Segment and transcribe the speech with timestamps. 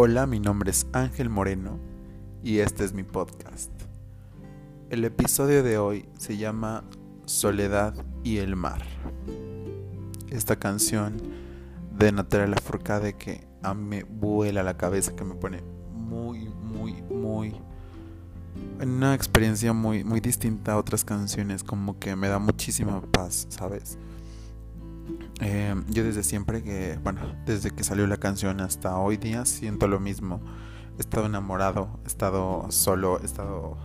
[0.00, 1.80] Hola, mi nombre es Ángel Moreno
[2.44, 3.72] y este es mi podcast.
[4.90, 6.84] El episodio de hoy se llama
[7.26, 8.80] Soledad y el mar.
[10.30, 11.16] Esta canción
[11.98, 17.02] de Natalia Lafourcade que a mí me vuela la cabeza, que me pone muy, muy,
[17.02, 17.56] muy
[18.78, 23.48] en una experiencia muy, muy distinta a otras canciones, como que me da muchísima paz,
[23.48, 23.98] ¿sabes?
[25.40, 29.86] Eh, yo desde siempre que, bueno, desde que salió la canción hasta hoy día siento
[29.86, 30.40] lo mismo.
[30.98, 33.76] He estado enamorado, he estado solo, he estado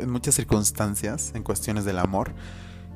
[0.00, 2.34] en muchas circunstancias en cuestiones del amor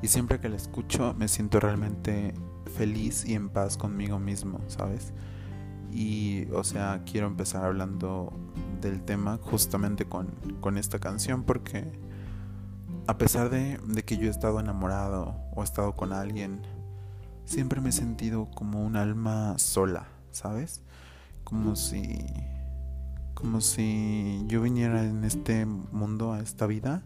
[0.02, 2.34] y siempre que la escucho me siento realmente
[2.76, 5.12] feliz y en paz conmigo mismo, ¿sabes?
[5.92, 8.32] Y, o sea, quiero empezar hablando
[8.80, 10.26] del tema justamente con,
[10.60, 11.84] con esta canción porque
[13.06, 16.62] a pesar de, de que yo he estado enamorado o he estado con alguien
[17.44, 20.82] siempre me he sentido como un alma sola, ¿sabes?
[21.44, 22.24] Como si
[23.34, 27.02] como si yo viniera en este mundo a esta vida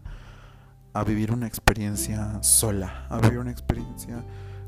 [0.93, 4.23] a vivir una experiencia sola, a vivir una experiencia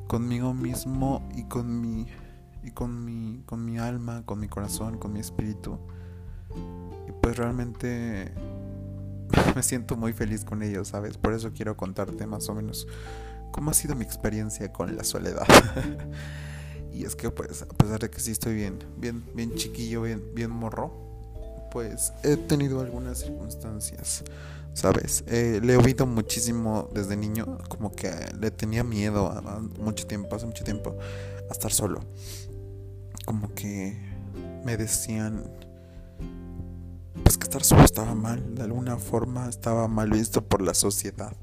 [0.07, 2.07] conmigo mismo y con mi
[2.63, 5.79] y con mi con mi alma, con mi corazón, con mi espíritu.
[7.07, 8.33] Y pues realmente
[9.55, 11.17] me siento muy feliz con ello, ¿sabes?
[11.17, 12.87] Por eso quiero contarte más o menos
[13.51, 15.45] cómo ha sido mi experiencia con la soledad.
[16.93, 20.23] y es que pues a pesar de que sí estoy bien, bien, bien chiquillo, bien,
[20.33, 24.23] bien morro, pues he tenido algunas circunstancias,
[24.73, 25.23] ¿sabes?
[25.27, 30.35] Eh, le he oído muchísimo desde niño, como que le tenía miedo a, mucho tiempo,
[30.35, 30.97] hace mucho tiempo,
[31.49, 32.01] a estar solo.
[33.25, 33.97] Como que
[34.65, 35.43] me decían
[37.23, 41.33] pues que estar solo estaba mal, de alguna forma estaba mal visto por la sociedad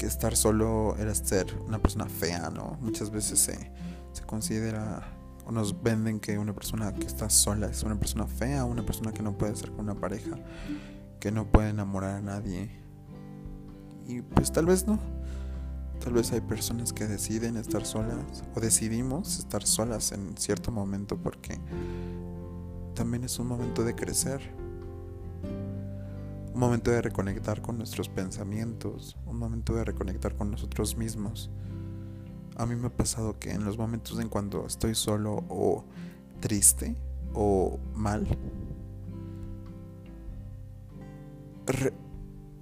[0.00, 2.78] que estar solo era ser una persona fea, ¿no?
[2.80, 3.70] Muchas veces se,
[4.12, 5.02] se considera
[5.44, 9.12] o nos venden que una persona que está sola es una persona fea, una persona
[9.12, 10.38] que no puede estar con una pareja,
[11.20, 12.70] que no puede enamorar a nadie.
[14.06, 14.98] Y pues tal vez no.
[16.02, 21.18] Tal vez hay personas que deciden estar solas o decidimos estar solas en cierto momento
[21.18, 21.60] porque
[22.94, 24.40] también es un momento de crecer
[26.60, 31.48] un momento de reconectar con nuestros pensamientos, un momento de reconectar con nosotros mismos.
[32.54, 35.86] A mí me ha pasado que en los momentos en cuando estoy solo o
[36.40, 36.96] triste
[37.32, 38.26] o mal,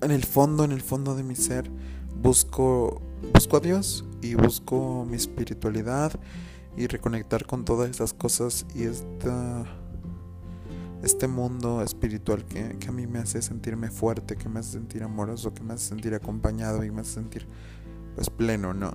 [0.01, 1.69] en el fondo, en el fondo de mi ser,
[2.23, 3.03] busco,
[3.35, 6.13] busco a Dios y busco mi espiritualidad
[6.77, 9.67] y reconectar con todas esas cosas y esta
[11.03, 15.55] este mundo espiritual que, a mí me hace sentirme fuerte, que me hace sentir amoroso,
[15.55, 17.47] que me hace sentir acompañado y me hace sentir
[18.15, 18.93] pues pleno, ¿no?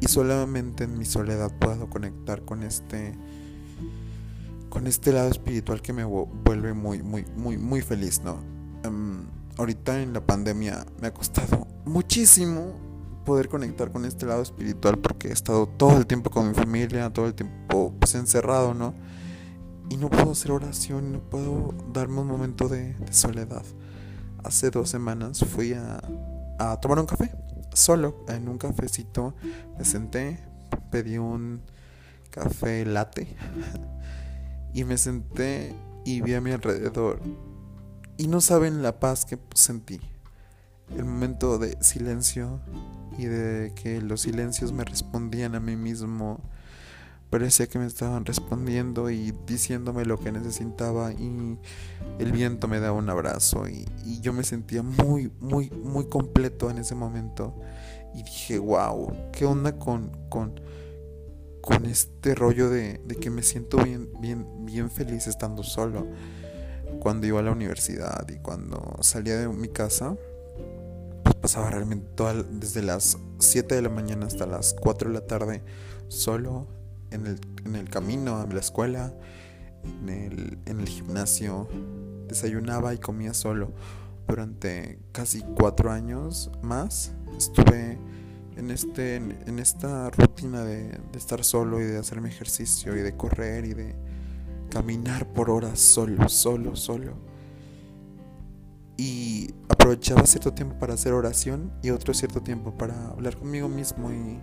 [0.00, 3.16] Y solamente en mi soledad puedo conectar con este
[4.68, 8.38] con este lado espiritual que me vuelve muy muy muy muy feliz, ¿no?
[8.84, 9.26] Em,
[9.58, 12.72] ahorita en la pandemia me ha costado muchísimo
[13.24, 17.10] poder conectar con este lado espiritual porque he estado todo el tiempo con mi familia,
[17.10, 18.94] todo el tiempo pues encerrado, ¿no?
[19.90, 23.64] Y no puedo hacer oración, no puedo darme un momento de, soledad.
[24.44, 26.00] Hace dos semanas fui a,
[26.58, 27.32] a, tomar un café,
[27.74, 29.34] solo, en un cafecito.
[29.76, 30.38] Me senté,
[30.92, 31.60] pedí un
[32.30, 33.36] café latte
[34.72, 35.74] y me senté
[36.04, 37.20] y vi a mi alrededor.
[38.16, 40.00] Y no saben la paz que sentí.
[40.96, 42.60] El momento de silencio
[43.18, 46.40] y de que los silencios me respondían a mí mismo
[47.30, 51.58] Parecía que me estaban respondiendo y diciéndome lo que necesitaba y
[52.18, 53.86] el viento me daba un abrazo y,
[54.20, 57.54] yo me sentía muy, muy, muy completo en ese momento
[58.14, 60.60] y dije, wow, ¿qué onda con, con,
[61.60, 66.08] con este rollo de, de, que me siento bien, bien, bien feliz estando solo?
[66.98, 70.16] Cuando iba a la universidad y cuando salía de mi casa,
[71.22, 75.26] pues pasaba realmente toda, desde las 7 de la mañana hasta las 4 de la
[75.26, 75.62] tarde
[76.08, 76.79] solo
[77.10, 79.12] en el, en el camino a la escuela,
[79.84, 81.68] en el, en el gimnasio,
[82.28, 83.72] desayunaba y comía solo.
[84.26, 87.98] Durante casi cuatro años más estuve
[88.56, 93.00] en, este, en, esta rutina de, de, estar solo y de hacer mi ejercicio y
[93.00, 93.96] de correr y de
[94.70, 97.14] caminar por horas solo, solo, solo.
[98.96, 104.12] Y aprovechaba cierto tiempo para hacer oración y otro cierto tiempo para hablar conmigo mismo
[104.12, 104.38] y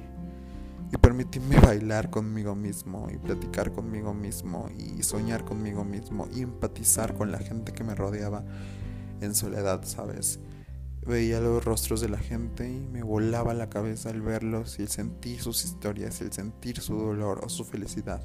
[0.92, 7.16] y permitirme bailar conmigo mismo y platicar conmigo mismo y soñar conmigo mismo y empatizar
[7.16, 8.46] con la gente que me rodeaba
[9.22, 10.40] en soledad, ¿sabes?
[11.06, 14.88] Veía los rostros de la gente y me volaba la cabeza al verlos y el
[14.90, 18.22] sentir sus historias, el sentir su dolor o su felicidad.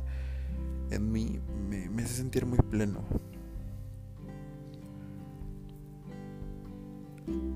[0.90, 3.02] en mí me, me hace sentir muy pleno.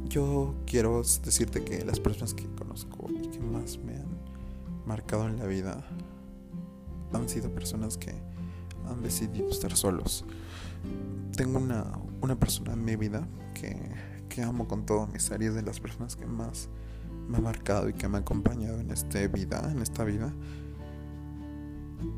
[0.09, 4.16] Yo quiero decirte que las personas que conozco y que más me han
[4.87, 5.85] marcado en la vida
[7.13, 8.15] han sido personas que
[8.89, 10.25] han decidido estar solos.
[11.37, 13.77] Tengo una, una persona en mi vida que,
[14.29, 16.69] que amo con todo mi ser y es de las personas que más
[17.29, 20.33] me ha marcado y que me ha acompañado en esta vida, en esta vida.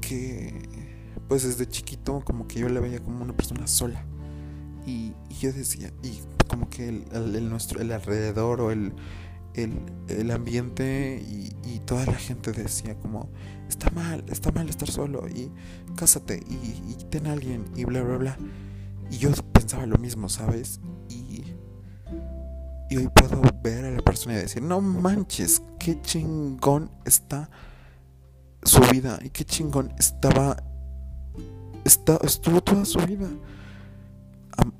[0.00, 0.88] Que
[1.28, 4.04] pues desde chiquito como que yo le veía como una persona sola.
[4.86, 6.18] Y, yo decía, y
[6.48, 8.94] como que el, nuestro, el alrededor o el,
[9.54, 11.48] el, ambiente y,
[11.86, 13.30] toda la gente decía como,
[13.66, 15.50] está mal, está mal estar solo y
[15.96, 18.38] cásate y, y ten a alguien y bla, bla, bla.
[19.10, 20.80] Y yo pensaba lo mismo, ¿sabes?
[21.08, 21.44] Y,
[22.90, 27.48] y hoy puedo ver a la persona y decir, no manches, qué chingón está
[28.62, 30.62] su vida y qué chingón estaba,
[31.84, 33.28] está, estuvo toda su vida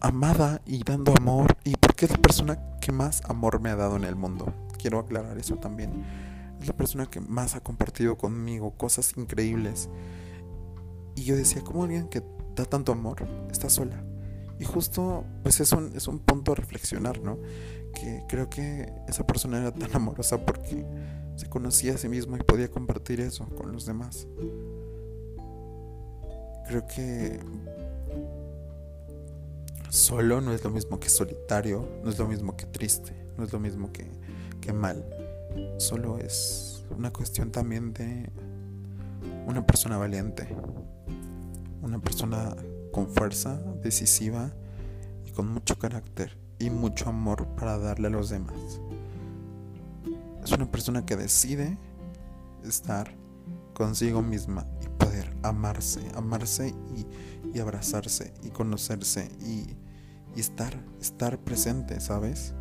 [0.00, 3.96] amada y dando amor y porque es la persona que más amor me ha dado
[3.96, 4.52] en el mundo.
[4.78, 6.04] Quiero aclarar eso también.
[6.60, 9.88] Es la persona que más ha compartido conmigo cosas increíbles.
[11.14, 12.22] Y yo decía, ¿cómo alguien que
[12.54, 14.04] da tanto amor está sola?
[14.60, 17.38] Y justo, pues es un, es un punto a reflexionar, ¿no?
[17.94, 20.84] Que creo que esa persona era tan amorosa porque
[21.36, 24.26] se conocía a sí misma y podía compartir eso con los demás.
[26.66, 27.40] Creo que
[29.90, 33.52] solo no es lo mismo que solitario, no es lo mismo que triste, no es
[33.52, 34.10] lo mismo que,
[34.60, 35.04] que mal.
[35.78, 38.30] Solo es una cuestión también de
[39.46, 40.48] una persona valiente,
[41.82, 42.54] una persona
[42.92, 44.52] con fuerza, decisiva
[45.26, 48.80] y con mucho carácter y mucho amor para darle a los demás.
[50.42, 51.76] Es una persona que decide
[52.64, 53.14] estar
[53.74, 59.76] consigo misma y poder amarse, amarse y, abrazarse y conocerse y,
[60.36, 62.54] y, estar, estar presente, ¿sabes?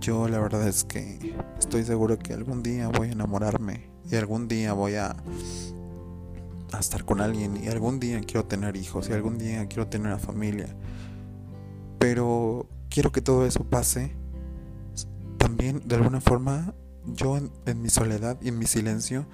[0.00, 4.48] Yo la verdad es que estoy seguro que algún día voy a enamorarme y algún
[4.48, 5.16] día voy a,
[6.72, 10.08] a estar con alguien y algún día quiero tener hijos y algún día quiero tener
[10.08, 10.74] una familia.
[11.98, 14.12] Pero quiero que todo eso pase
[15.38, 16.74] también de alguna forma
[17.06, 19.26] yo en mi soledad y en mi silencio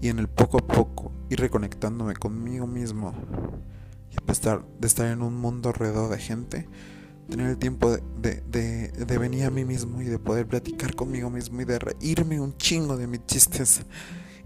[0.00, 3.14] y en el poco a poco ir reconectándome conmigo mismo
[4.10, 6.68] y a pesar de estar en un mundo alrededor de gente,
[7.28, 11.60] tener el tiempo de, de, venir a mí mismo y de poder platicar conmigo mismo
[11.60, 13.82] y de reírme un chingo de mis chistes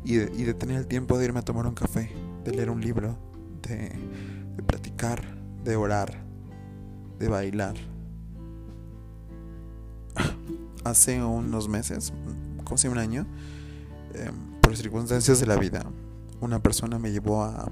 [0.05, 2.11] y de, de tener el tiempo de irme a tomar un café,
[2.45, 3.17] de leer un libro,
[3.63, 3.93] de,
[4.57, 5.23] de platicar,
[5.63, 6.13] de orar,
[7.19, 7.77] de bailar.
[10.85, 12.13] Hace unos meses,
[12.69, 13.25] casi un año,
[14.15, 15.85] em, por circunstancias de la vida,
[16.41, 17.71] una persona me llevó a,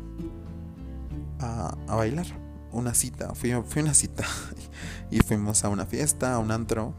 [1.39, 2.27] a, bailar.
[2.73, 4.23] Una cita, fui, fui a una cita
[5.11, 6.93] y fuimos a una fiesta, a un antro.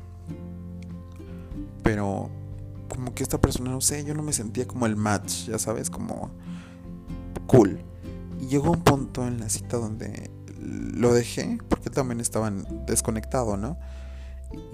[1.83, 2.31] Pero
[2.89, 5.91] como que esta persona, no sé, yo no me sentía como el match, ya sabes,
[5.91, 6.31] como
[7.45, 7.79] cool.
[8.39, 13.77] Y llegó un punto en la cita donde lo dejé, porque también estaban desconectado, ¿no?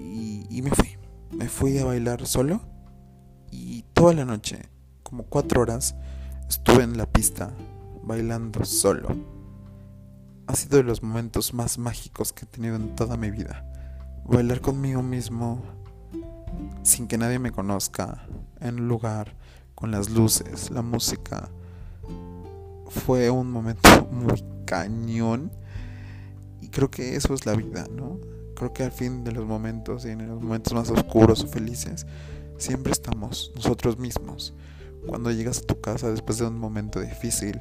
[0.00, 0.96] Y, y me fui.
[1.32, 2.62] Me fui a bailar solo
[3.50, 4.70] y toda la noche
[5.08, 5.94] como cuatro horas
[6.48, 7.50] estuve en la pista
[8.02, 9.08] bailando solo.
[10.46, 13.64] Ha sido de los momentos más mágicos que he tenido en toda mi vida.
[14.26, 15.62] Bailar conmigo mismo
[16.82, 18.26] sin que nadie me conozca,
[18.60, 19.34] en un lugar,
[19.74, 21.48] con las luces, la música.
[22.88, 25.50] Fue un momento muy cañón
[26.60, 28.18] y creo que eso es la vida, ¿no?
[28.56, 32.06] Creo que al fin de los momentos y en los momentos más oscuros o felices,
[32.58, 34.52] siempre estamos nosotros mismos
[35.06, 37.60] cuando llegas a tu casa después de un momento difícil,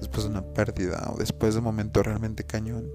[0.00, 2.90] después de una pérdida o después de un momento realmente cañón,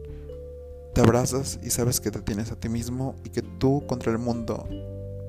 [0.93, 4.17] te abrazas y sabes que te tienes a ti mismo y que tú contra el
[4.17, 4.67] mundo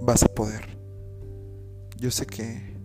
[0.00, 0.78] vas a poder.
[1.96, 2.76] Yo sé que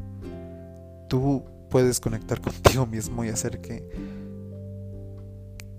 [1.08, 3.90] tú puedes conectar contigo mismo y hacer que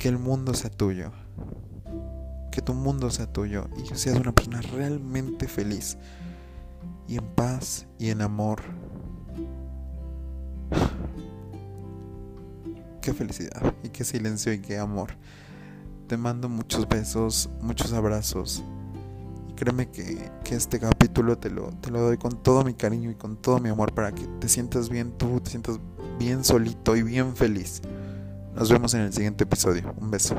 [0.04, 1.12] que el mundo sea tuyo.
[2.52, 5.96] Que tu mundo sea tuyo y que seas una persona realmente feliz
[7.08, 8.61] y en paz y en amor
[13.04, 15.11] qué felicidad y qué silencio y qué amor.
[16.08, 18.64] Te mando muchos besos, muchos abrazos.
[19.50, 23.14] Y créeme que, este capítulo te lo, te lo doy con todo mi cariño y
[23.14, 25.80] con todo mi amor para que te sientas bien tú, te sientas
[26.18, 27.82] bien solito y bien feliz.
[28.54, 29.94] Nos vemos en el siguiente episodio.
[29.99, 30.37] Un beso.